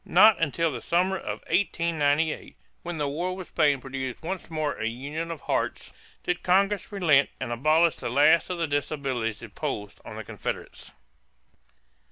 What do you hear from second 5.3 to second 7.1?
hearts, did Congress